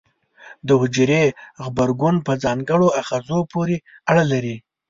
[0.67, 1.23] د حجرې
[1.63, 3.75] غبرګون په ځانګړو آخذو پورې
[4.09, 4.55] اړه لري.